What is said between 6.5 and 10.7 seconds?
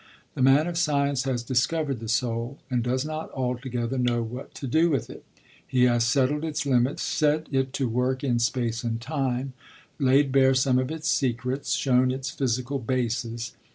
limits, set it to work in space and time, laid bare